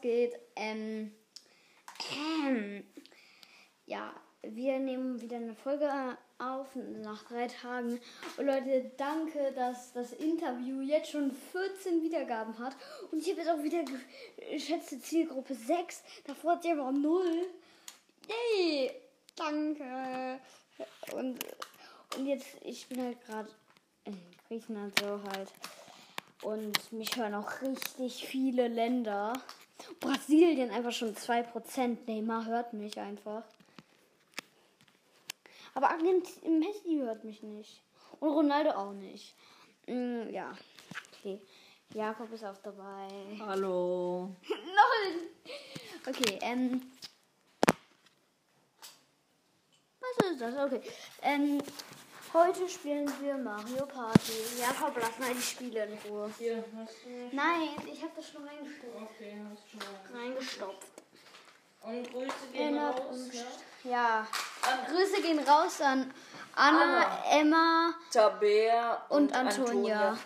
geht? 0.00 0.38
Ähm, 0.56 1.12
ähm, 2.14 2.84
ja, 3.86 4.12
wir 4.42 4.78
nehmen 4.78 5.20
wieder 5.20 5.36
eine 5.36 5.54
Folge 5.54 6.16
auf 6.38 6.68
nach 6.74 7.24
drei 7.24 7.48
Tagen. 7.48 8.00
Und 8.36 8.46
Leute, 8.46 8.92
danke, 8.96 9.52
dass 9.52 9.92
das 9.92 10.12
Interview 10.12 10.80
jetzt 10.80 11.10
schon 11.10 11.32
14 11.32 12.02
Wiedergaben 12.02 12.58
hat. 12.58 12.76
Und 13.10 13.18
ich 13.18 13.30
habe 13.30 13.40
jetzt 13.40 13.50
auch 13.50 13.62
wieder 13.62 13.84
geschätzte 14.50 15.00
Zielgruppe 15.00 15.54
6. 15.54 16.02
Davor 16.24 16.52
hat 16.52 16.62
sie 16.62 16.72
aber 16.72 16.92
0. 16.92 17.46
Yay! 18.28 18.90
Danke. 19.34 20.40
Und, 21.12 21.44
und 22.16 22.26
jetzt, 22.26 22.46
ich 22.64 22.88
bin 22.88 23.02
halt 23.02 23.20
gerade 23.24 23.48
in 24.04 24.18
Griechenland 24.46 24.98
so 24.98 25.20
halt. 25.22 25.52
Und 26.42 26.92
mich 26.92 27.16
hören 27.16 27.34
auch 27.34 27.60
richtig 27.62 28.26
viele 28.26 28.68
Länder. 28.68 29.32
Brasilien 30.00 30.70
einfach 30.70 30.92
schon 30.92 31.14
2%. 31.14 31.98
Neymar 32.06 32.46
hört 32.46 32.72
mich 32.72 32.98
einfach. 32.98 33.44
Aber 35.74 35.90
Argentinien, 35.90 36.58
Messi 36.58 36.98
hört 36.98 37.24
mich 37.24 37.42
nicht. 37.42 37.80
Und 38.20 38.30
Ronaldo 38.30 38.70
auch 38.70 38.92
nicht. 38.92 39.34
Mm, 39.86 40.28
ja. 40.30 40.52
Okay. 41.12 41.40
Jakob 41.94 42.32
ist 42.32 42.44
auch 42.44 42.58
dabei. 42.58 43.08
Hallo. 43.40 44.34
Nein! 44.48 45.28
Okay, 46.06 46.38
ähm. 46.42 46.92
Was 50.00 50.30
ist 50.30 50.40
das? 50.40 50.56
Okay. 50.56 50.80
Ähm, 51.22 51.62
heute 52.34 52.68
spielen 52.68 53.10
wir 53.20 53.36
Mario 53.36 53.86
Party. 53.86 54.32
Jakob, 54.60 54.96
lass 55.00 55.18
mal 55.18 55.34
die 55.34 55.42
Spiele 55.42 55.84
in 55.84 55.98
Ruhe. 56.08 56.30
Hier, 56.38 56.64
hast 56.76 57.04
du 57.04 57.10
nicht? 57.10 57.32
Nein, 57.32 57.70
ich 57.90 58.02
habe 58.02 58.12
das 58.16 58.28
schon 58.28 58.46
reingestopft. 58.46 58.96
Okay, 59.02 59.40
hast 59.50 59.64
du 59.72 59.80
schon. 59.80 60.20
Reingestopft. 60.20 60.88
Und 61.82 62.12
Grüße 62.12 62.34
gehen 62.52 62.76
Erinnert 62.76 63.00
raus, 63.00 63.16
ne? 63.32 63.90
Ja. 63.90 64.26
Grüße 64.88 65.22
gehen 65.22 65.38
raus 65.38 65.80
an 65.80 66.12
Anna, 66.54 66.82
Anna. 66.82 67.24
Emma. 67.30 67.94
Tabea 68.10 69.04
Und 69.08 69.26
und, 69.26 69.34
Antonia. 69.34 70.00
Antonia. 70.00 70.18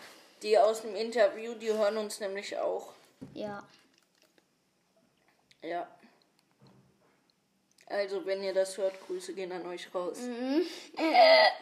Die 0.42 0.58
aus 0.58 0.82
dem 0.82 0.96
Interview, 0.96 1.54
die 1.54 1.72
hören 1.72 1.98
uns 1.98 2.18
nämlich 2.20 2.58
auch. 2.58 2.92
Ja. 3.34 3.62
Ja. 5.62 5.86
Also, 7.92 8.24
wenn 8.24 8.42
ihr 8.42 8.54
das 8.54 8.78
hört, 8.78 8.94
Grüße 9.06 9.34
gehen 9.34 9.52
an 9.52 9.66
euch 9.66 9.94
raus. 9.94 10.18
Mhm. 10.20 10.62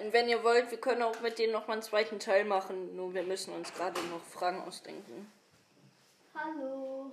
Und 0.04 0.12
wenn 0.12 0.28
ihr 0.28 0.44
wollt, 0.44 0.70
wir 0.70 0.78
können 0.78 1.02
auch 1.02 1.20
mit 1.20 1.38
denen 1.40 1.52
noch 1.52 1.66
mal 1.66 1.72
einen 1.74 1.82
zweiten 1.82 2.20
Teil 2.20 2.44
machen. 2.44 2.94
Nur 2.94 3.12
wir 3.12 3.24
müssen 3.24 3.52
uns 3.52 3.74
gerade 3.74 4.00
noch 4.02 4.22
Fragen 4.22 4.62
ausdenken. 4.62 5.30
Hallo. 6.32 7.10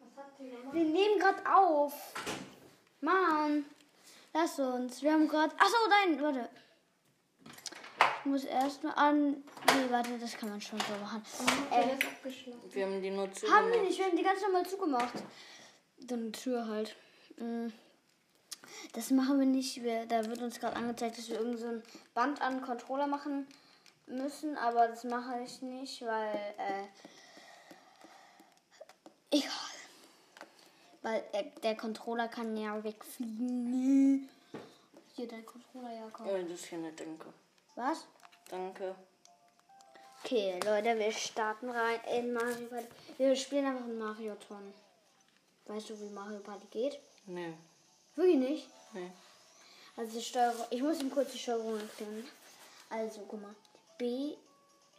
Was 0.00 0.24
habt 0.24 0.40
ihr 0.40 0.50
gemacht? 0.50 0.74
Wir 0.74 0.84
nehmen 0.84 1.18
gerade 1.20 1.42
auf. 1.54 1.92
Mann. 3.00 3.64
Lass 4.34 4.58
uns. 4.58 5.00
Wir 5.00 5.12
haben 5.12 5.28
gerade. 5.28 5.54
Achso, 5.58 5.76
nein, 5.88 6.20
warte. 6.20 6.48
Ich 8.20 8.26
muss 8.26 8.44
erstmal 8.44 8.94
an. 8.96 9.30
Nee, 9.30 9.90
warte, 9.90 10.18
das 10.18 10.36
kann 10.36 10.48
man 10.48 10.60
schon 10.60 10.80
so 10.80 10.92
machen. 11.00 11.22
Äh, 11.70 11.96
Wir 12.74 12.86
haben 12.86 13.00
die 13.00 13.10
nur 13.10 13.28
haben 13.28 13.30
wir 13.30 13.34
zugemacht. 13.36 13.82
nicht, 13.84 13.98
wir 13.98 14.06
haben 14.06 14.16
die 14.16 14.22
ganz 14.24 14.42
normal 14.42 14.66
zugemacht. 14.66 15.14
Dann 16.00 16.18
eine 16.20 16.32
Tür 16.32 16.66
halt. 16.66 16.96
Mm. 17.36 17.68
Das 18.92 19.10
machen 19.10 19.38
wir 19.38 19.46
nicht. 19.46 19.82
Wir, 19.82 20.06
da 20.06 20.24
wird 20.26 20.42
uns 20.42 20.60
gerade 20.60 20.76
angezeigt, 20.76 21.18
dass 21.18 21.28
wir 21.28 21.38
irgend 21.38 21.58
so 21.58 21.66
ein 21.66 21.82
Band 22.14 22.40
an 22.40 22.54
den 22.54 22.62
Controller 22.62 23.06
machen 23.06 23.46
müssen, 24.06 24.56
aber 24.56 24.88
das 24.88 25.04
mache 25.04 25.40
ich 25.40 25.62
nicht, 25.62 26.02
weil 26.02 26.34
äh, 26.58 26.86
egal. 29.30 29.50
Weil 31.02 31.24
der, 31.32 31.42
der 31.62 31.76
Controller 31.76 32.28
kann 32.28 32.56
ja 32.56 32.82
wegfliegen. 32.82 34.28
Hier 35.14 35.28
dein 35.28 35.46
Controller, 35.46 35.92
Jakob. 35.92 36.26
Ja, 36.26 36.42
das 36.42 36.50
ist 36.52 36.66
hier 36.66 36.78
eine 36.78 36.92
Denke. 36.92 37.32
Was? 37.74 38.06
Danke. 38.50 38.94
Okay, 40.22 40.58
Leute, 40.64 40.98
wir 40.98 41.12
starten 41.12 41.70
rein 41.70 42.00
in 42.12 42.32
Mario 42.32 42.66
Party. 42.68 42.86
Wir 43.16 43.36
spielen 43.36 43.66
einfach 43.66 43.84
ein 43.84 43.98
Mario 43.98 44.34
Ton. 44.34 44.74
Weißt 45.66 45.90
du, 45.90 46.00
wie 46.00 46.08
Mario 46.10 46.40
Party 46.40 46.66
geht? 46.70 46.98
Nee. 47.26 47.54
Wirklich 48.16 48.36
nicht. 48.36 48.68
Nee. 48.92 49.10
Also 49.96 50.18
die 50.18 50.24
Steuerung. 50.24 50.64
Ich 50.70 50.82
muss 50.82 51.00
ihm 51.00 51.10
kurz 51.10 51.32
die 51.32 51.38
Steuerung 51.38 51.78
erklären. 51.78 52.24
Also, 52.90 53.20
guck 53.28 53.40
mal. 53.42 53.54
B. 53.98 54.34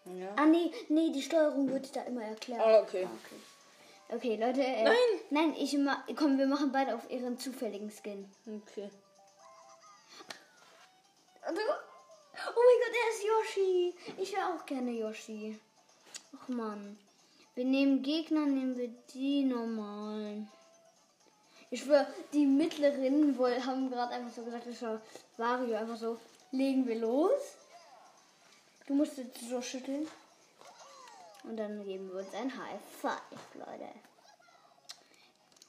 Ja. 0.05 0.33
Ah, 0.37 0.45
nee, 0.45 0.71
nee, 0.89 1.11
die 1.11 1.21
Steuerung 1.21 1.69
wird 1.69 1.93
da 1.95 2.03
immer 2.03 2.23
erklärt. 2.23 2.61
Ah, 2.61 2.79
okay. 2.79 3.05
okay. 3.05 4.15
Okay, 4.15 4.35
Leute. 4.37 4.63
Äh, 4.63 4.83
Nein. 4.83 4.95
Nein, 5.31 5.55
ich 5.57 5.77
ma 5.77 6.01
komm, 6.15 6.37
wir 6.37 6.47
machen 6.47 6.71
beide 6.71 6.95
auf 6.95 7.09
ihren 7.11 7.37
zufälligen 7.37 7.91
Skin. 7.91 8.29
Okay. 8.45 8.89
Du- 11.47 11.61
Oh 12.49 12.61
mein 12.65 12.79
Gott, 12.83 12.95
er 13.03 13.09
ist 13.13 13.23
Yoshi. 13.23 13.95
Ich 14.21 14.31
wäre 14.33 14.53
auch 14.53 14.65
gerne 14.65 14.91
Yoshi. 14.91 15.59
Ach 16.39 16.47
man. 16.49 16.97
Wir 17.55 17.65
nehmen 17.65 18.03
Gegner, 18.03 18.45
nehmen 18.45 18.77
wir 18.77 18.89
die 19.13 19.43
normalen. 19.43 20.49
Ich 21.69 21.81
schwöre, 21.81 22.07
die 22.33 22.45
mittleren 22.45 23.37
wohl- 23.37 23.65
haben 23.65 23.89
gerade 23.89 24.13
einfach 24.13 24.33
so 24.33 24.43
gesagt, 24.43 24.67
das 24.67 24.81
war 24.81 25.01
Wario 25.37 25.75
einfach 25.75 25.97
so, 25.97 26.17
legen 26.51 26.87
wir 26.87 26.95
los. 26.99 27.41
Du 28.85 28.93
musst 28.93 29.17
jetzt 29.17 29.41
so 29.41 29.61
schütteln. 29.61 30.07
Und 31.43 31.57
dann 31.57 31.83
geben 31.85 32.09
wir 32.09 32.19
uns 32.19 32.33
ein 32.33 32.51
High 32.57 32.79
Five, 33.01 33.55
Leute. 33.55 33.89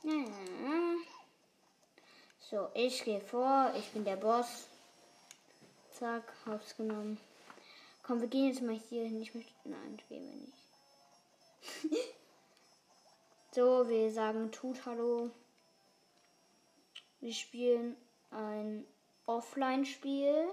Ja. 0.04 0.24
So, 2.50 2.68
ich 2.74 3.04
gehe 3.04 3.20
vor, 3.20 3.72
ich 3.76 3.90
bin 3.90 4.04
der 4.04 4.16
Boss. 4.16 4.66
Zack, 5.98 6.32
hab's 6.46 6.76
genommen. 6.76 7.18
Komm, 8.04 8.20
wir 8.20 8.28
gehen 8.28 8.48
jetzt 8.48 8.62
mal 8.62 8.80
hier 8.88 9.04
hin. 9.04 9.20
Ich 9.20 9.34
möchte. 9.34 9.52
Nein, 9.64 9.98
gehen 10.08 10.52
wir 11.82 11.92
nicht. 11.92 12.04
so, 13.52 13.88
wir 13.88 14.10
sagen 14.12 14.50
tut 14.52 14.86
Hallo. 14.86 15.30
Wir 17.20 17.32
spielen 17.32 17.96
ein 18.30 18.86
Offline-Spiel. 19.26 20.48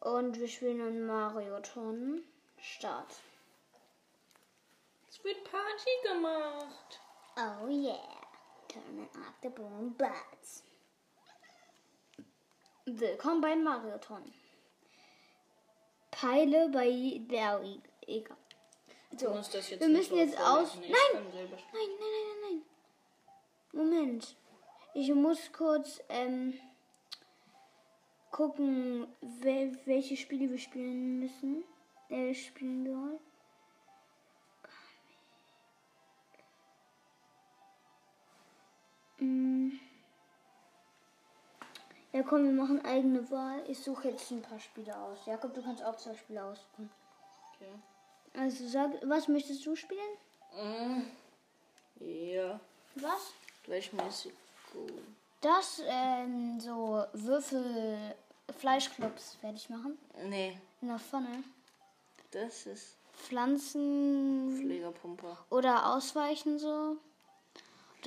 Und 0.00 0.38
wir 0.38 0.48
spielen 0.48 0.80
ein 0.80 1.06
Mario-Ton. 1.06 2.22
Start. 2.60 3.14
Es 5.08 5.22
wird 5.24 5.42
Party 5.44 5.90
gemacht. 6.02 7.00
Oh 7.36 7.68
yeah. 7.68 7.98
Turn 8.68 9.08
up 9.14 9.34
the 9.42 9.48
boom 9.48 9.94
butts. 9.96 10.62
Willkommen 12.86 13.40
bei 13.40 13.56
Marioton. 13.56 14.32
Peile 16.10 16.68
bei 16.68 17.18
der 17.30 17.62
Egal. 18.06 18.36
Jetzt 19.10 19.22
wir 19.22 19.88
müssen 19.88 20.16
jetzt 20.16 20.36
so 20.36 20.42
aus. 20.42 20.74
Nein! 20.76 20.90
Nein, 20.90 21.24
nein, 21.32 21.48
nein, 21.50 21.60
nein, 21.72 22.40
nein. 22.42 22.62
Moment. 23.74 24.36
Ich 24.94 25.12
muss 25.12 25.52
kurz 25.52 26.00
ähm, 26.08 26.54
gucken, 28.30 29.06
wel 29.20 29.76
welche 29.84 30.16
Spiele 30.16 30.48
wir 30.50 30.58
spielen 30.58 31.18
müssen. 31.18 31.64
Äh, 32.08 32.32
spielen 32.34 32.84
sollen. 32.86 33.18
Mm. 39.18 39.72
Ja, 42.12 42.22
komm, 42.22 42.44
wir 42.44 42.52
machen 42.52 42.84
eigene 42.84 43.28
Wahl. 43.32 43.64
Ich 43.66 43.80
suche 43.80 44.10
jetzt 44.10 44.30
ein 44.30 44.42
paar 44.42 44.60
Spiele 44.60 44.96
aus. 44.96 45.26
Jakob, 45.26 45.52
du 45.52 45.62
kannst 45.62 45.82
auch 45.82 45.96
zwei 45.96 46.14
Spiele 46.14 46.44
aussuchen. 46.44 46.90
Okay. 47.54 47.72
Also 48.38 48.68
sag, 48.68 48.92
was 49.02 49.26
möchtest 49.26 49.66
du 49.66 49.74
spielen? 49.74 50.00
Mm. 50.56 51.02
Ja, 52.00 52.60
Was? 52.96 53.32
Gleichmäßig 53.64 54.32
gut. 54.72 54.92
Das, 55.40 55.82
ähm, 55.86 56.58
so 56.60 57.04
Würfel, 57.12 58.14
Fleischklops 58.58 59.34
fertig 59.40 59.68
machen. 59.70 59.98
Nee, 60.24 60.58
In 60.80 60.88
der 60.88 60.98
Pfanne. 60.98 61.42
das 62.30 62.66
ist 62.66 62.96
Pflanzen 63.14 64.58
Pflegerpumper. 64.60 65.36
oder 65.50 65.94
ausweichen 65.94 66.58
so. 66.58 66.96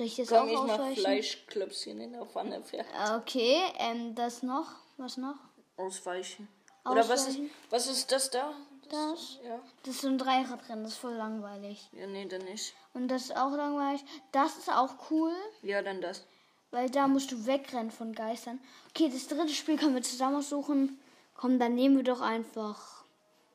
Ich 0.00 0.16
das 0.16 0.28
Komm, 0.28 0.48
auch 0.48 0.64
ich 0.66 0.70
ausweichen? 0.70 1.00
Fleischklöpschen 1.00 2.00
in 2.00 2.12
der 2.12 2.24
Pfanne 2.26 2.62
fertig. 2.62 2.86
Okay, 3.16 3.60
ähm, 3.78 4.14
das 4.14 4.42
noch. 4.42 4.66
Was 4.96 5.16
noch? 5.16 5.34
Ausweichen. 5.76 6.48
Oder 6.84 7.08
was 7.08 7.22
ist, 7.22 7.28
Ausweichen. 7.30 7.50
was 7.70 7.86
ist 7.88 8.12
das 8.12 8.30
da? 8.30 8.52
Das? 8.90 9.38
Ja. 9.44 9.60
Das 9.82 9.94
ist 9.96 10.00
so 10.02 10.08
ein 10.08 10.18
Dreirad-Rennen, 10.18 10.84
das 10.84 10.92
ist 10.92 10.98
voll 10.98 11.14
langweilig. 11.14 11.88
Ja, 11.92 12.06
nee, 12.06 12.24
dann 12.26 12.44
nicht. 12.44 12.74
Und 12.94 13.08
das 13.08 13.22
ist 13.24 13.36
auch 13.36 13.52
langweilig. 13.52 14.02
Das 14.32 14.56
ist 14.56 14.70
auch 14.70 15.10
cool, 15.10 15.32
Ja, 15.62 15.82
dann 15.82 16.00
das. 16.00 16.24
weil 16.70 16.88
da 16.90 17.06
musst 17.08 17.30
du 17.32 17.46
wegrennen 17.46 17.90
von 17.90 18.12
Geistern. 18.14 18.60
Okay, 18.90 19.10
das 19.12 19.28
dritte 19.28 19.52
Spiel 19.52 19.76
können 19.78 19.94
wir 19.94 20.02
zusammen 20.02 20.36
aussuchen. 20.36 20.98
Komm, 21.34 21.58
dann 21.58 21.74
nehmen 21.74 21.96
wir 21.96 22.04
doch 22.04 22.20
einfach 22.20 23.04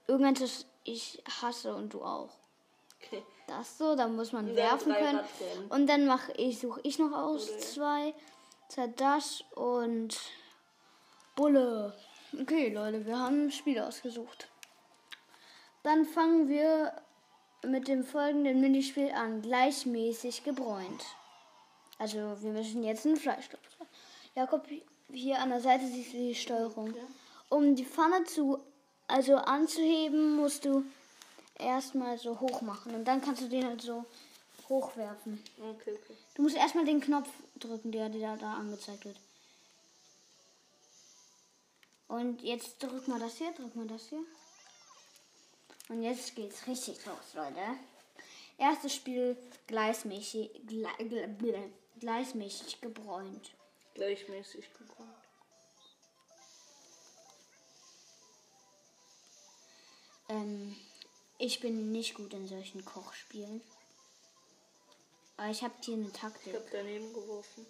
irgendeins, 0.07 0.39
das 0.39 0.65
ich 0.83 1.21
hasse 1.41 1.73
und 1.75 1.93
du 1.93 2.03
auch. 2.03 2.29
Okay. 3.01 3.23
das 3.47 3.77
so, 3.77 3.95
da 3.95 4.07
muss 4.07 4.31
man 4.31 4.47
dann 4.47 4.55
werfen 4.55 4.93
können. 4.93 5.19
Und 5.69 5.87
dann 5.87 6.05
mache 6.05 6.31
ich, 6.33 6.59
suche 6.59 6.79
ich 6.83 6.99
noch 6.99 7.11
aus 7.11 7.47
Bulle. 7.47 7.57
zwei. 7.59 8.13
Das 8.95 9.43
und 9.55 10.17
Bulle. 11.35 11.93
Okay, 12.41 12.73
Leute, 12.73 13.05
wir 13.05 13.19
haben 13.19 13.45
ein 13.47 13.51
Spiel 13.51 13.79
ausgesucht. 13.79 14.47
Dann 15.83 16.05
fangen 16.05 16.47
wir 16.47 16.93
mit 17.63 17.87
dem 17.87 18.03
folgenden 18.03 18.61
Minispiel 18.61 19.11
an. 19.11 19.41
Gleichmäßig 19.41 20.43
gebräunt. 20.43 21.03
Also 21.97 22.17
wir 22.41 22.51
müssen 22.51 22.83
jetzt 22.83 23.05
einen 23.05 23.17
Fleischstopf. 23.17 23.61
Jakob, 24.35 24.67
hier 25.11 25.39
an 25.39 25.49
der 25.49 25.61
Seite 25.61 25.85
siehst 25.87 26.13
du 26.13 26.17
die 26.17 26.35
Steuerung. 26.35 26.93
Um 27.49 27.75
die 27.75 27.85
Pfanne 27.85 28.23
zu, 28.23 28.59
also 29.07 29.35
anzuheben, 29.35 30.35
musst 30.35 30.65
du 30.65 30.83
erstmal 31.59 32.17
so 32.17 32.39
hoch 32.39 32.61
machen. 32.61 32.95
Und 32.95 33.05
dann 33.05 33.21
kannst 33.21 33.41
du 33.41 33.47
den 33.47 33.65
halt 33.65 33.81
so 33.81 34.05
hochwerfen. 34.69 35.43
Okay, 35.59 35.93
okay. 35.93 36.17
Du 36.35 36.41
musst 36.41 36.55
erstmal 36.55 36.85
den 36.85 37.01
Knopf 37.01 37.29
drücken, 37.59 37.91
der 37.91 38.09
dir 38.09 38.37
da 38.39 38.53
angezeigt 38.53 39.05
wird. 39.05 39.17
Und 42.07 42.41
jetzt 42.41 42.81
drück 42.81 43.07
mal 43.07 43.19
das 43.19 43.37
hier, 43.37 43.51
drück 43.51 43.75
mal 43.75 43.87
das 43.87 44.09
hier. 44.09 44.23
Und 45.89 46.01
jetzt 46.01 46.35
geht's 46.35 46.65
richtig 46.67 47.05
los, 47.05 47.33
Leute. 47.33 47.61
Erstes 48.57 48.95
Spiel 48.95 49.37
gleichmäßig, 49.67 50.49
gle, 50.65 50.87
gle, 50.97 51.25
ble- 51.27 51.71
gleichmäßig 51.99 52.79
gebräunt. 52.81 53.51
Gleichmäßig 53.93 54.65
gekommen. 54.73 55.13
Ähm, 60.29 60.75
ich 61.37 61.59
bin 61.59 61.91
nicht 61.91 62.15
gut 62.15 62.33
in 62.33 62.47
solchen 62.47 62.85
Kochspielen. 62.85 63.61
Aber 65.37 65.49
ich 65.49 65.63
habe 65.63 65.73
hier 65.81 65.95
eine 65.95 66.07
Ich 66.07 66.13
Taktik. 66.13 66.55
hab 66.55 66.71
daneben 66.71 67.11
geworfen. 67.13 67.65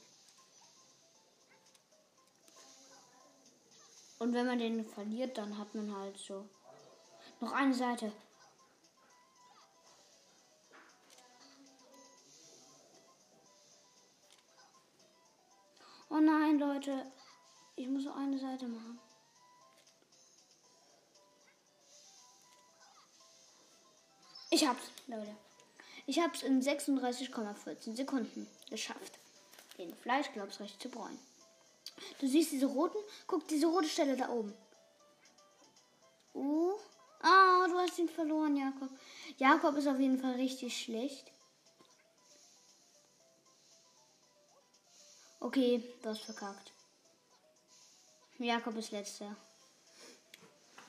Und 4.20 4.34
wenn 4.34 4.46
man 4.46 4.60
den 4.60 4.86
verliert, 4.86 5.38
dann 5.38 5.58
hat 5.58 5.74
man 5.76 5.94
halt 5.98 6.18
so 6.18 6.48
noch 7.44 7.52
eine 7.52 7.74
Seite. 7.74 8.12
Oh 16.10 16.20
nein, 16.20 16.60
Leute. 16.60 17.12
Ich 17.76 17.88
muss 17.88 18.06
nur 18.06 18.16
eine 18.16 18.38
Seite 18.38 18.68
machen. 18.68 19.00
Ich 24.52 24.66
hab's, 24.68 24.92
Leute. 25.08 25.36
Ich 26.06 26.20
hab's 26.20 26.44
in 26.44 26.62
36,14 26.62 27.96
Sekunden 27.96 28.48
geschafft, 28.70 29.20
den 29.78 29.96
Fleischklops 29.96 30.60
recht 30.60 30.82
zu 30.82 30.90
bräunen. 30.90 31.20
Du 32.20 32.28
siehst 32.28 32.52
diese 32.52 32.68
roten? 32.68 32.98
Guck, 33.26 33.48
diese 33.48 33.68
rote 33.68 33.88
Stelle 33.90 34.16
da 34.16 34.30
oben. 34.30 34.54
Oh. 37.24 37.54
Du 37.68 37.80
hast 37.80 37.98
ihn 37.98 38.10
verloren, 38.10 38.56
Jakob. 38.56 38.90
Jakob 39.38 39.78
ist 39.78 39.88
auf 39.88 40.00
jeden 40.00 40.20
Fall 40.20 40.34
richtig 40.34 40.78
schlecht. 40.78 41.32
Okay, 45.40 45.84
du 46.02 46.10
hast 46.10 46.26
verkackt. 46.26 46.72
Jakob 48.38 48.78
ist 48.78 48.92
letzter. 48.92 49.36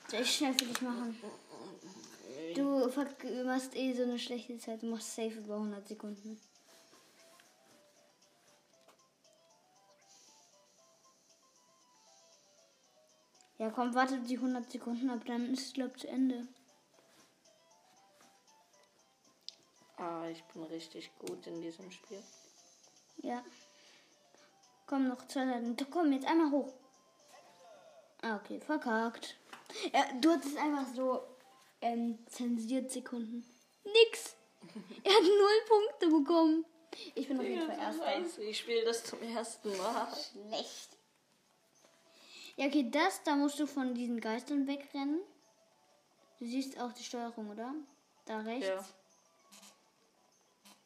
Soll 0.09 0.21
ich 0.21 0.35
schnell 0.35 0.53
für 0.53 0.65
dich 0.65 0.81
machen? 0.81 1.17
Du 2.53 2.91
machst 3.45 3.75
eh 3.75 3.93
so 3.93 4.03
eine 4.03 4.19
schlechte 4.19 4.57
Zeit. 4.59 4.83
Du 4.83 4.87
machst 4.87 5.15
safe 5.15 5.39
über 5.39 5.55
100 5.55 5.87
Sekunden. 5.87 6.39
Ja, 13.57 13.69
komm, 13.69 13.95
warte 13.95 14.19
die 14.19 14.35
100 14.35 14.69
Sekunden 14.69 15.09
ab, 15.09 15.21
dann 15.25 15.53
ist 15.53 15.67
es, 15.67 15.73
glaub 15.73 15.97
zu 15.97 16.07
Ende. 16.07 16.47
Ah, 19.97 20.27
ich 20.27 20.43
bin 20.45 20.63
richtig 20.63 21.11
gut 21.19 21.47
in 21.47 21.61
diesem 21.61 21.89
Spiel. 21.89 22.21
Ja. 23.17 23.43
Komm, 24.87 25.07
noch 25.07 25.25
zwei 25.27 25.45
Seiten. 25.45 25.77
Komm, 25.89 26.11
jetzt 26.11 26.27
einmal 26.27 26.51
hoch. 26.51 26.73
Ah, 28.21 28.35
okay, 28.35 28.59
verkackt. 28.59 29.37
Ja, 29.93 30.05
du 30.19 30.31
hattest 30.31 30.57
einfach 30.57 30.85
so 30.93 31.23
ähm, 31.81 32.19
zensiert 32.27 32.91
Sekunden. 32.91 33.45
Nix. 33.83 34.35
Er 35.03 35.13
hat 35.13 35.21
null 35.21 35.61
Punkte 35.67 36.07
bekommen. 36.07 36.65
Ich 37.13 37.27
bin 37.27 37.39
auf 37.39 37.45
jeden 37.45 37.67
Fall 37.67 37.77
erster. 37.77 38.03
Scheiße, 38.03 38.43
ich 38.43 38.57
spiele 38.57 38.83
das 38.83 39.03
zum 39.03 39.21
ersten 39.21 39.77
Mal. 39.77 40.07
Schlecht. 40.07 40.94
Ja, 42.57 42.67
okay, 42.67 42.89
das, 42.89 43.21
da 43.23 43.35
musst 43.35 43.59
du 43.59 43.67
von 43.67 43.93
diesen 43.93 44.21
Geistern 44.21 44.67
wegrennen. 44.67 45.19
Du 46.39 46.45
siehst 46.45 46.79
auch 46.79 46.93
die 46.93 47.03
Steuerung, 47.03 47.49
oder? 47.49 47.73
Da 48.25 48.39
rechts. 48.39 48.67
Ja. 48.67 48.85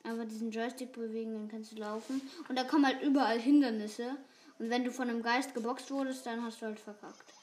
Aber 0.03 0.25
diesen 0.25 0.51
Joystick 0.51 0.93
bewegen, 0.93 1.33
dann 1.33 1.47
kannst 1.47 1.71
du 1.71 1.75
laufen. 1.75 2.21
Und 2.47 2.55
da 2.57 2.63
kommen 2.63 2.85
halt 2.85 3.01
überall 3.01 3.39
Hindernisse. 3.39 4.17
Und 4.57 4.69
wenn 4.69 4.83
du 4.83 4.91
von 4.91 5.09
einem 5.09 5.21
Geist 5.21 5.53
geboxt 5.53 5.91
wurdest, 5.91 6.25
dann 6.25 6.43
hast 6.43 6.61
du 6.61 6.65
halt 6.65 6.79
verkackt. 6.79 7.33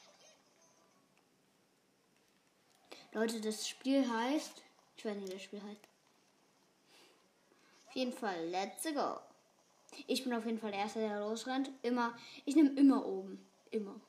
Leute, 3.13 3.39
das 3.41 3.67
Spiel 3.67 4.07
heißt. 4.07 4.63
Ich 4.97 5.05
weiß 5.05 5.15
nicht, 5.15 5.29
wie 5.29 5.33
das 5.33 5.43
Spiel 5.43 5.61
heißt. 5.61 5.81
Auf 7.87 7.95
jeden 7.95 8.13
Fall, 8.13 8.47
let's 8.49 8.83
go. 8.83 9.19
Ich 10.05 10.23
bin 10.23 10.33
auf 10.33 10.45
jeden 10.45 10.59
Fall 10.59 10.71
der 10.71 10.81
Erste, 10.81 10.99
der 10.99 11.19
losrennt. 11.21 11.71
Immer. 11.81 12.15
Ich 12.45 12.55
nehme 12.55 12.69
immer 12.71 13.05
oben. 13.05 13.43
Immer. 13.71 13.99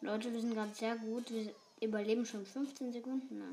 Leute, 0.00 0.32
wir 0.32 0.40
sind 0.40 0.54
gerade 0.54 0.74
sehr 0.74 0.96
gut. 0.96 1.30
Wir 1.30 1.52
überleben 1.80 2.24
schon 2.24 2.46
15 2.46 2.92
Sekunden. 2.92 3.38
Ne? 3.38 3.50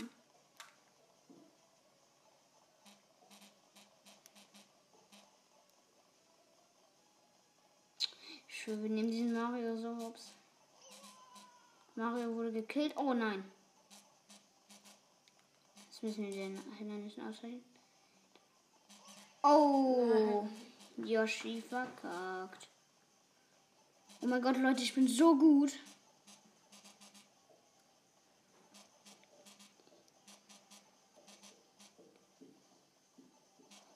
Ich 8.47 8.61
schwöre, 8.61 8.83
wir 8.83 8.89
nehmen 8.89 9.09
diesen 9.09 9.33
Mario 9.33 9.75
so 9.77 9.97
hops. 9.97 10.31
Mario 11.95 12.35
wurde 12.35 12.51
gekillt. 12.51 12.95
Oh 12.95 13.13
nein. 13.13 13.43
Jetzt 15.87 16.03
müssen 16.03 16.25
wir 16.25 16.31
den 16.31 16.59
Hindernissen 16.77 17.27
ausweichen. 17.27 17.63
Oh. 19.41 20.47
Yoshi 20.97 21.61
verkackt. 21.61 22.67
Oh 24.21 24.27
mein 24.27 24.41
Gott, 24.41 24.57
Leute, 24.57 24.81
ich 24.81 24.93
bin 24.93 25.07
so 25.07 25.35
gut. 25.37 25.73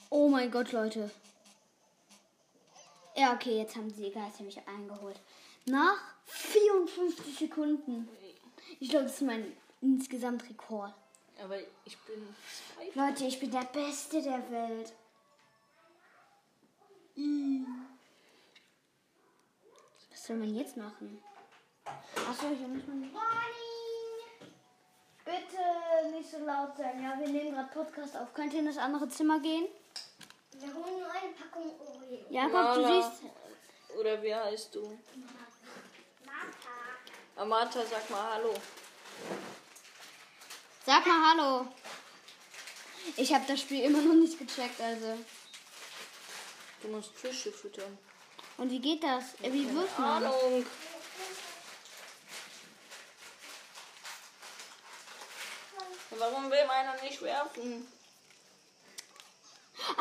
Oh 0.10 0.28
mein 0.28 0.50
Gott, 0.50 0.72
Leute. 0.72 1.12
Ja, 3.16 3.34
okay, 3.34 3.58
jetzt 3.58 3.76
haben 3.76 3.94
die 3.94 4.12
Geister 4.12 4.44
mich 4.44 4.60
eingeholt. 4.68 5.20
Nach 5.66 6.00
54 6.26 7.38
Sekunden. 7.38 8.08
Ich 8.80 8.90
glaube, 8.90 9.06
das 9.06 9.16
ist 9.16 9.22
mein 9.22 9.56
insgesamt 9.82 10.50
Rekord. 10.50 10.94
Aber 11.42 11.58
ich 11.86 11.98
bin 12.00 12.36
zwei. 12.94 13.08
Leute, 13.08 13.26
ich 13.26 13.40
bin 13.40 13.52
der 13.52 13.66
Beste 13.66 14.22
der 14.22 14.50
Welt. 14.52 14.94
Was 20.12 20.26
soll 20.26 20.38
man 20.38 20.56
jetzt 20.56 20.78
machen? 20.78 21.22
Achso, 21.86 22.52
ich 22.52 22.60
muss 22.60 22.88
mal. 22.88 23.10
Bitte 25.26 26.12
nicht 26.16 26.30
so 26.30 26.40
laut 26.40 26.76
sein. 26.78 27.04
Ja, 27.04 27.20
wir 27.20 27.28
nehmen 27.28 27.52
gerade 27.52 27.70
Podcast 27.72 28.18
auf. 28.18 28.34
Könnt 28.34 28.54
ihr 28.54 28.60
in 28.60 28.66
das 28.66 28.78
andere 28.78 29.08
Zimmer 29.10 29.40
gehen? 29.40 29.68
Wir 30.60 30.74
holen 30.74 31.00
nur 31.00 31.12
eine 31.12 31.34
Packung 31.34 31.80
Oreo. 31.80 32.26
Jakob, 32.30 32.76
du 32.76 33.02
siehst. 33.02 33.34
Oder 33.98 34.22
wie 34.22 34.36
heißt 34.36 34.76
du? 34.76 35.00
Martha. 36.26 36.70
Amata, 37.38 37.86
sag 37.86 38.10
mal 38.10 38.34
Hallo. 38.34 38.54
Sag 40.86 41.06
mal 41.06 41.32
Hallo. 41.32 41.68
Ich 43.16 43.34
habe 43.34 43.46
das 43.48 43.62
Spiel 43.62 43.84
immer 43.86 44.02
noch 44.02 44.16
nicht 44.16 44.38
gecheckt, 44.38 44.82
also. 44.82 45.18
Du 46.82 46.88
musst 46.90 47.16
Fische 47.16 47.52
füttern. 47.52 47.98
Und 48.58 48.70
wie 48.70 48.80
geht 48.80 49.04
das? 49.04 49.36
Äh, 49.42 49.54
Wie 49.54 49.74
wirft 49.74 49.98
man? 49.98 50.26
Ahnung. 50.26 50.66
Warum 56.12 56.52
will 56.52 56.68
meiner 56.68 57.02
nicht 57.02 57.22
werfen? 57.22 57.88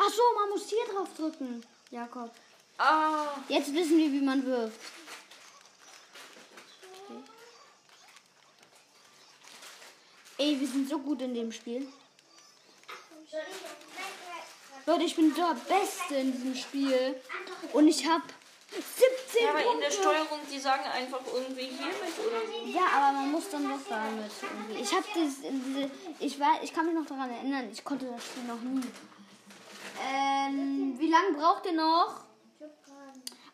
Ach 0.01 0.09
so, 0.09 0.21
man 0.39 0.49
muss 0.49 0.69
hier 0.69 0.85
drauf 0.93 1.09
drücken, 1.17 1.61
Jakob. 1.91 2.31
Ah. 2.77 3.35
Jetzt 3.49 3.73
wissen 3.73 3.97
wir, 3.97 4.09
wie 4.09 4.21
man 4.21 4.45
wirft. 4.45 4.79
Ey, 10.37 10.57
wir 10.57 10.67
sind 10.67 10.87
so 10.87 10.99
gut 10.99 11.21
in 11.21 11.33
dem 11.33 11.51
Spiel. 11.51 11.85
Leute, 14.85 15.03
ich 15.03 15.15
bin 15.17 15.35
der 15.35 15.53
Beste 15.67 16.15
in 16.15 16.31
diesem 16.31 16.55
Spiel. 16.55 17.21
Und 17.73 17.89
ich 17.89 18.07
habe 18.07 18.23
17 18.71 19.43
ja, 19.43 19.49
aber 19.49 19.73
in 19.73 19.81
der 19.81 19.91
Steuerung, 19.91 20.39
die 20.49 20.59
sagen 20.59 20.85
einfach 20.85 21.19
irgendwie 21.25 21.65
hiermit 21.65 22.17
oder 22.25 22.39
so. 22.47 22.65
Ja, 22.65 22.85
aber 22.95 23.17
man 23.17 23.31
muss 23.33 23.49
dann 23.49 23.69
doch 23.69 23.85
damit 23.89 24.31
irgendwie. 24.41 24.81
Ich 24.81 24.93
habe 24.93 25.05
das, 25.13 25.33
diese, 25.41 25.91
ich 26.19 26.39
war, 26.39 26.63
ich 26.63 26.73
kann 26.73 26.85
mich 26.85 26.95
noch 26.95 27.05
daran 27.05 27.29
erinnern, 27.29 27.69
ich 27.69 27.83
konnte 27.83 28.05
das 28.05 28.23
Spiel 28.23 28.43
noch 28.43 28.61
nie. 28.61 28.81
Ähm, 30.01 30.95
wie 30.97 31.09
lange 31.09 31.37
braucht 31.37 31.65
ihr 31.65 31.73
noch? 31.73 32.23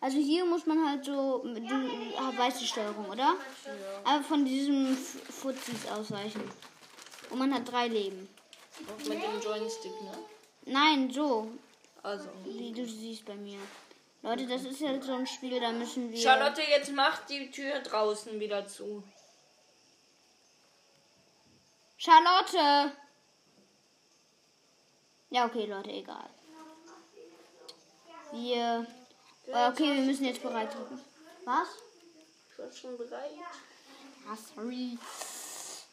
Also 0.01 0.17
hier 0.17 0.45
muss 0.45 0.65
man 0.65 0.87
halt 0.87 1.05
so, 1.05 1.39
du 1.43 2.15
ah, 2.17 2.31
weißt 2.37 2.61
die 2.61 2.67
Steuerung, 2.67 3.09
oder? 3.09 3.35
Aber 4.03 4.23
von 4.23 4.45
diesem 4.45 4.93
F- 4.93 5.21
Fuzis 5.33 5.87
ausweichen. 5.89 6.43
Und 7.31 7.39
man 7.39 7.53
hat 7.53 7.69
drei 7.71 7.87
Leben. 7.87 8.29
Auch 8.87 8.99
mit 9.07 9.23
dem 9.23 9.41
Joystick, 9.41 9.99
ne? 10.01 10.11
Nein, 10.65 11.09
so, 11.09 11.49
Also. 12.03 12.27
wie 12.43 12.71
du 12.71 12.85
siehst 12.85 13.25
bei 13.25 13.35
mir. 13.35 13.57
Leute, 14.21 14.45
das 14.47 14.63
ist 14.65 14.81
ja 14.81 15.01
so 15.01 15.13
ein 15.13 15.25
Spiel, 15.25 15.59
da 15.59 15.71
müssen 15.71 16.11
wir. 16.11 16.19
Charlotte, 16.19 16.61
jetzt 16.61 16.91
macht 16.91 17.29
die 17.29 17.49
Tür 17.49 17.79
draußen 17.79 18.39
wieder 18.39 18.67
zu. 18.67 19.01
Charlotte! 21.97 22.91
Ja, 25.29 25.45
okay, 25.45 25.65
Leute, 25.65 25.89
egal. 25.91 26.29
Wir. 28.35 28.85
Oh, 29.47 29.69
okay, 29.69 29.95
wir 29.95 30.01
müssen 30.01 30.25
jetzt 30.25 30.41
bereit 30.41 30.73
drücken. 30.73 30.99
Was? 31.45 31.67
Ich 32.51 32.59
war 32.59 32.71
schon 32.71 32.97
bereit. 32.97 33.31
Ah, 34.27 34.37
sorry. 34.55 34.97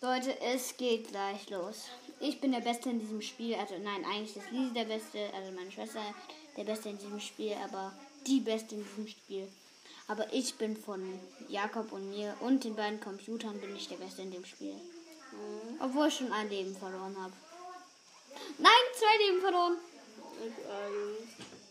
Leute, 0.00 0.40
es 0.40 0.76
geht 0.76 1.08
gleich 1.08 1.48
los. 1.50 1.84
Ich 2.18 2.40
bin 2.40 2.52
der 2.52 2.60
Beste 2.60 2.90
in 2.90 2.98
diesem 2.98 3.22
Spiel. 3.22 3.54
Also, 3.54 3.74
nein, 3.78 4.04
eigentlich 4.04 4.36
ist 4.36 4.50
Lisi 4.50 4.72
der 4.72 4.84
Beste. 4.84 5.30
Also, 5.34 5.52
meine 5.52 5.70
Schwester 5.70 6.00
der 6.56 6.64
Beste 6.64 6.88
in 6.88 6.98
diesem 6.98 7.20
Spiel. 7.20 7.54
Aber 7.64 7.92
die 8.26 8.40
Beste 8.40 8.74
in 8.74 8.84
diesem 8.84 9.06
Spiel. 9.06 9.48
Aber 10.08 10.32
ich 10.32 10.56
bin 10.56 10.76
von 10.76 11.20
Jakob 11.48 11.92
und 11.92 12.10
mir 12.10 12.36
und 12.40 12.64
den 12.64 12.74
beiden 12.74 13.00
Computern 13.00 13.60
bin 13.60 13.76
ich 13.76 13.88
der 13.88 13.96
Beste 13.96 14.22
in 14.22 14.32
dem 14.32 14.44
Spiel. 14.44 14.74
Obwohl 15.80 16.08
ich 16.08 16.16
schon 16.16 16.32
ein 16.32 16.48
Leben 16.48 16.76
verloren 16.76 17.16
habe. 17.18 17.32
Nein, 18.58 18.72
zwei 18.94 19.24
Leben 19.24 19.40
verloren. 19.40 19.76
Ich 20.44 20.58
weiß. 20.64 21.61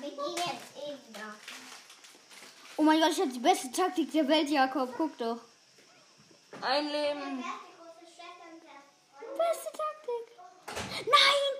Wir 0.00 0.10
gehen 0.10 0.36
jetzt 0.36 0.76
eben 0.76 1.12
da. 1.12 1.34
Oh 2.76 2.82
mein 2.82 3.00
Gott, 3.00 3.10
ich 3.10 3.20
habe 3.20 3.32
die 3.32 3.38
beste 3.38 3.72
Taktik 3.72 4.12
der 4.12 4.28
Welt, 4.28 4.48
Jakob. 4.50 4.92
Guck 4.96 5.16
doch. 5.18 5.40
Ein 6.60 6.86
Leben. 6.86 7.44
Beste 9.36 9.68
Taktik. 9.72 11.06
Nein! 11.06 11.58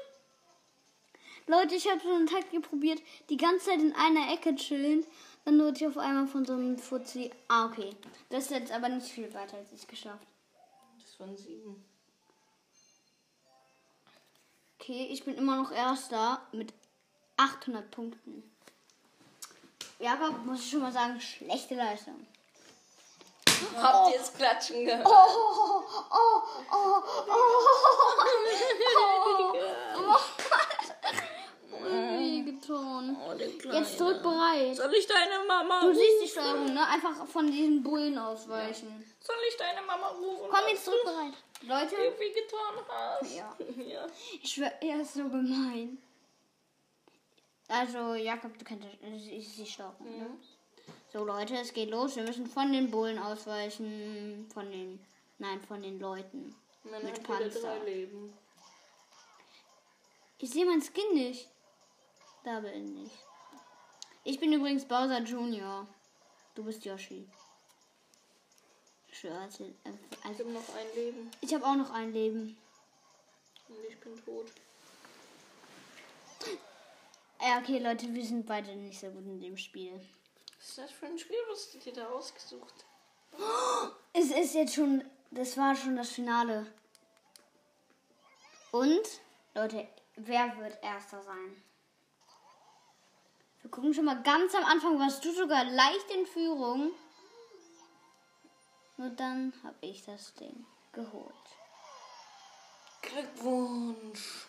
Leute, 1.47 1.76
ich 1.76 1.88
habe 1.88 2.00
so 2.00 2.14
eine 2.14 2.26
Taktik 2.26 2.68
probiert, 2.68 3.00
die 3.30 3.37
ganze 3.37 3.66
Zeit 3.66 3.80
in 3.80 3.94
einer 3.94 4.32
Ecke 4.32 4.54
chillen. 4.54 5.06
Dann 5.44 5.58
wurde 5.58 5.76
ich 5.76 5.87
auf 5.87 5.97
einmal 5.97 6.26
von 6.26 6.44
so 6.44 6.52
einem 6.52 6.76
Fuzzi. 6.78 7.30
Ah, 7.49 7.66
okay. 7.66 7.97
Das 8.28 8.44
ist 8.44 8.50
jetzt 8.50 8.73
aber 8.73 8.90
nicht 8.90 9.08
viel 9.08 9.32
weiter 9.32 9.56
als 9.56 9.73
ich 9.73 9.88
geschafft. 9.88 10.26
Das 11.00 11.18
waren 11.18 11.37
sieben. 11.37 11.82
Okay, 14.78 15.08
ich 15.11 15.25
bin 15.25 15.37
immer 15.37 15.56
noch 15.56 15.73
Erster 15.73 16.42
mit 16.52 16.73
800 17.38 17.90
Punkten. 17.90 18.42
Jakob, 19.99 20.45
muss 20.45 20.61
ich 20.61 20.71
schon 20.71 20.80
mal 20.80 20.92
sagen, 20.92 21.21
schlechte 21.21 21.75
Leistung. 21.75 22.26
Habt 23.76 24.14
ihr 24.14 24.21
es 24.21 24.33
klatschen 24.33 24.85
gehört? 24.85 25.04
Oh, 25.04 25.11
oh, 25.11 25.83
oh, 26.11 26.42
oh, 26.71 27.02
oh, 27.28 27.42
oh, 28.97 29.52
oh. 29.97 30.16
Getan. 32.45 33.16
Oh, 33.26 33.35
der 33.35 33.49
Kleine. 33.49 33.78
Jetzt 33.78 34.00
drück 34.00 34.23
bereit. 34.23 34.76
Soll 34.76 34.95
ich 34.95 35.07
deine 35.07 35.45
Mama 35.47 35.80
Du 35.83 35.95
siehst 35.95 36.23
die 36.23 36.28
Steuerung, 36.28 36.73
ne? 36.75 36.87
Einfach 36.87 37.26
von 37.26 37.50
diesen 37.50 37.83
Bullen 37.83 38.18
ausweichen. 38.18 39.04
Soll 39.21 39.37
ich 39.49 39.57
deine 39.57 39.83
Mama 39.83 40.09
rufen? 40.09 40.47
Komm, 40.50 40.68
jetzt 40.68 40.87
drück 40.87 41.02
bereit. 41.04 41.35
Leute, 41.62 41.97
Wie 42.18 42.33
getan 42.33 42.85
hast? 42.88 43.37
Ja. 43.37 44.07
ich 44.42 44.50
schwör, 44.50 44.73
er 44.80 45.00
ist 45.00 45.14
so 45.14 45.25
gemein. 45.25 45.99
Also, 47.68 48.14
Jakob, 48.14 48.58
du 48.58 48.64
das 48.64 49.22
ist 49.22 49.58
die 49.58 49.66
Steuerung, 49.66 50.18
ne? 50.18 50.30
So, 51.12 51.25
Leute, 51.25 51.54
es 51.56 51.72
geht 51.72 51.90
los. 51.90 52.16
Wir 52.16 52.22
müssen 52.22 52.46
von 52.46 52.72
den 52.72 52.90
Bullen 52.90 53.18
ausweichen. 53.18 54.48
Von 54.52 54.70
den, 54.70 54.98
nein, 55.38 55.60
von 55.60 55.82
den 55.82 56.00
Leuten. 56.00 56.54
Man 56.84 57.04
Mit 57.04 57.22
Panzer. 57.22 57.76
Ich 60.38 60.50
sehe 60.50 60.64
mein 60.64 60.80
Skin 60.80 61.14
nicht. 61.14 61.48
Da 62.44 62.60
bin 62.60 63.04
ich. 63.04 63.12
Ich 64.25 64.40
bin 64.40 64.52
übrigens 64.52 64.87
Bowser 64.87 65.22
Junior. 65.22 65.87
Du 66.54 66.64
bist 66.64 66.84
Yoshi. 66.84 67.28
Ich 69.10 69.25
also, 69.30 69.64
habe 70.25 70.52
noch 70.52 70.75
ein 70.76 70.87
Leben 70.94 71.30
ich 71.40 71.52
habe 71.52 71.66
auch 71.66 71.75
noch 71.75 71.90
ein 71.90 72.12
Leben. 72.12 72.56
und 73.68 73.84
ich 73.88 73.98
bin 73.98 74.25
tot. 74.25 74.46
Ja, 77.40 77.59
okay, 77.59 77.78
Leute, 77.78 78.12
wir 78.12 78.25
sind 78.25 78.47
beide 78.47 78.75
nicht 78.75 78.99
so 78.99 79.09
gut 79.11 79.25
in 79.25 79.40
dem 79.40 79.57
Spiel. 79.57 80.00
Was 80.59 80.68
ist 80.71 80.78
das 80.78 80.90
für 80.90 81.07
ein 81.07 81.18
Spiel, 81.18 81.38
was 81.49 81.71
du 81.71 81.78
dir 81.78 81.92
da 81.92 82.09
ausgesucht 82.09 82.85
Es 84.12 84.30
ist 84.30 84.54
jetzt 84.54 84.75
schon, 84.75 85.04
das 85.30 85.57
war 85.57 85.76
schon 85.76 85.97
das 85.97 86.11
Finale. 86.11 86.66
Und, 88.73 89.21
Leute, 89.54 89.87
wer 90.16 90.59
wird 90.59 90.83
Erster 90.83 91.23
sein? 91.23 91.62
Wir 93.62 93.71
gucken 93.71 93.95
schon 93.95 94.04
mal 94.04 94.23
ganz 94.23 94.54
am 94.54 94.64
Anfang, 94.64 94.99
warst 94.99 95.25
du 95.25 95.33
sogar 95.33 95.64
leicht 95.64 96.11
in 96.11 96.26
Führung. 96.26 96.90
Nur 98.97 99.11
dann 99.11 99.52
habe 99.62 99.76
ich 99.80 100.04
das 100.04 100.35
Ding 100.35 100.66
geholt. 100.92 101.35
Glückwunsch. 103.00 104.47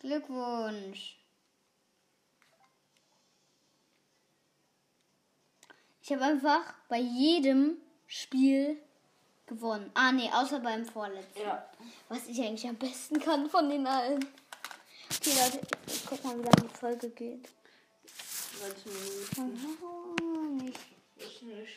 Glückwunsch. 0.00 1.15
Ich 6.06 6.12
habe 6.12 6.22
einfach 6.22 6.60
bei 6.88 6.98
jedem 6.98 7.78
Spiel 8.06 8.76
gewonnen. 9.44 9.90
Ah, 9.94 10.12
nee, 10.12 10.30
außer 10.32 10.60
beim 10.60 10.84
vorletzten. 10.86 11.40
Ja. 11.40 11.68
Was 12.08 12.28
ich 12.28 12.40
eigentlich 12.40 12.64
am 12.68 12.76
besten 12.76 13.18
kann 13.18 13.50
von 13.50 13.68
den 13.68 13.84
allen. 13.88 14.24
Okay, 15.12 15.30
Leute, 15.36 15.66
ich 15.88 16.06
guck 16.06 16.22
mal, 16.22 16.38
wie 16.38 16.44
lange 16.44 16.62
die 16.72 16.78
Folge 16.78 17.08
geht. 17.10 17.48
19 18.62 18.92
Minuten. 19.42 19.76
Oh, 19.82 20.62
nicht. 20.62 20.78
Ich 21.16 21.42
nicht. 21.42 21.76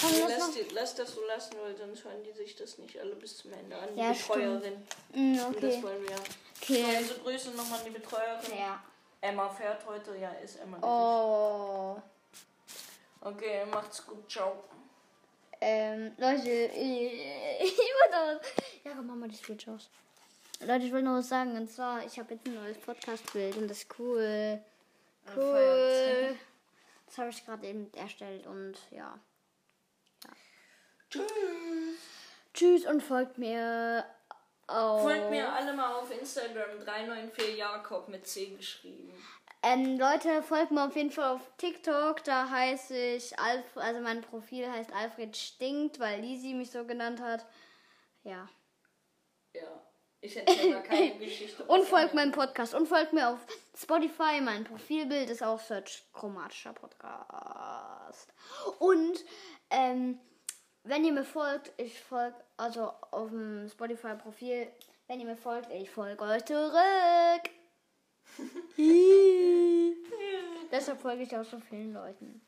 Komm, 0.00 0.10
Nee, 0.12 0.22
lass 0.28 0.50
die, 0.52 0.66
lass 0.72 0.94
das 0.94 1.12
so 1.12 1.24
lassen, 1.26 1.54
weil 1.60 1.76
sonst 1.76 2.04
hören 2.04 2.22
die 2.22 2.32
sich 2.32 2.54
das 2.54 2.78
nicht 2.78 2.96
alle 3.00 3.16
bis 3.16 3.38
zum 3.38 3.52
Ende 3.54 3.76
an. 3.76 3.88
Die 3.92 3.98
Ja, 4.00 4.12
Betreuerin. 4.12 4.74
Mm, 5.14 5.38
Und 5.48 5.56
das 5.56 5.74
okay. 5.74 5.82
wollen 5.82 6.02
wir. 6.02 6.16
So, 6.16 6.22
Okay. 6.74 6.96
also 6.96 7.14
Grüße 7.24 7.50
nochmal 7.50 7.80
an 7.80 7.86
die 7.86 7.90
Betreuerin. 7.90 8.56
Ja. 8.56 8.80
Emma 9.20 9.48
fährt 9.48 9.84
heute. 9.84 10.16
Ja, 10.16 10.30
ist 10.44 10.60
Emma. 10.60 10.78
Oh. 10.80 12.00
Okay, 13.24 13.64
macht's 13.72 14.06
gut. 14.06 14.30
Ciao. 14.30 14.64
Ähm, 15.60 16.12
Leute, 16.18 16.50
ich, 16.50 17.78
wollte 17.78 18.36
noch, 18.36 18.40
Ja, 18.84 18.92
komm, 18.94 19.06
mach 19.06 19.14
mal 19.14 19.28
die 19.28 19.36
Switch 19.36 19.66
aus. 19.66 19.88
Leute, 20.60 20.84
ich 20.84 20.92
wollte 20.92 21.06
noch 21.06 21.16
was 21.16 21.28
sagen. 21.30 21.56
Und 21.56 21.70
zwar, 21.70 22.04
ich 22.04 22.18
habe 22.18 22.34
jetzt 22.34 22.46
ein 22.46 22.54
neues 22.54 22.76
Podcast-Bild 22.78 23.56
und 23.56 23.68
das 23.68 23.78
ist 23.78 23.98
cool. 23.98 24.60
Cool. 25.34 26.36
Das 27.06 27.18
habe 27.18 27.30
ich 27.30 27.44
gerade 27.46 27.64
eben 27.68 27.92
erstellt 27.94 28.44
und 28.48 28.74
ja. 28.90 29.16
Tschüss. 31.10 31.30
Tschüss 32.52 32.86
und 32.86 33.02
folgt 33.02 33.38
mir 33.38 34.04
auf. 34.66 35.02
Folgt 35.02 35.30
mir 35.30 35.52
alle 35.52 35.74
mal 35.74 35.94
auf 35.94 36.10
Instagram 36.10 36.80
394 36.80 37.56
Jakob 37.56 38.08
mit 38.08 38.26
C 38.26 38.46
geschrieben. 38.46 39.12
Ähm, 39.66 39.98
Leute, 39.98 40.42
folgt 40.42 40.72
mir 40.72 40.84
auf 40.84 40.94
jeden 40.94 41.10
Fall 41.10 41.36
auf 41.36 41.40
TikTok. 41.56 42.22
Da 42.24 42.50
heiße 42.50 42.94
ich 42.96 43.38
Alf, 43.38 43.64
also 43.76 44.00
mein 44.00 44.20
Profil 44.20 44.70
heißt 44.70 44.92
Alfred 44.92 45.34
Stinkt, 45.34 45.98
weil 45.98 46.20
Lisi 46.20 46.52
mich 46.52 46.70
so 46.70 46.84
genannt 46.84 47.20
hat. 47.22 47.46
Ja. 48.24 48.46
Ja. 49.54 49.82
Ich 50.20 50.36
erzähle 50.36 50.74
mal 50.74 50.82
keine 50.82 51.14
Geschichte. 51.18 51.64
Und 51.64 51.84
folgt 51.84 52.12
meinem 52.12 52.32
Podcast. 52.32 52.74
Und 52.74 52.86
folgt 52.86 53.14
mir 53.14 53.30
auf 53.30 53.38
Spotify. 53.74 54.40
Mein 54.42 54.64
Profilbild 54.64 55.30
ist 55.30 55.42
auch 55.42 55.60
Search 55.60 56.02
Chromatischer 56.12 56.74
Podcast. 56.74 58.34
Und 58.80 59.24
ähm, 59.70 60.20
wenn 60.82 61.06
ihr 61.06 61.12
mir 61.12 61.24
folgt, 61.24 61.72
ich 61.78 61.98
folge, 61.98 62.36
also 62.58 62.92
auf 63.10 63.30
dem 63.30 63.66
Spotify-Profil, 63.70 64.68
wenn 65.08 65.20
ihr 65.20 65.26
mir 65.26 65.36
folgt, 65.36 65.72
ich 65.72 65.88
folge 65.90 66.22
euch 66.24 66.44
zurück. 66.44 67.50
Deshalb 70.70 71.00
folge 71.00 71.22
ich 71.22 71.36
auch 71.36 71.44
so 71.44 71.58
vielen 71.58 71.92
Leuten. 71.92 72.40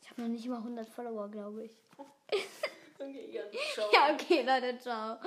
Ich 0.00 0.10
habe 0.10 0.22
noch 0.22 0.28
nicht 0.28 0.46
mal 0.46 0.58
100 0.58 0.88
Follower, 0.88 1.28
glaube 1.28 1.64
ich. 1.64 1.72
Okay, 2.96 3.28
ja, 3.32 3.42
ciao. 3.74 3.90
Ja, 3.92 4.14
okay, 4.14 4.42
Leute, 4.42 4.78
ciao. 4.78 5.18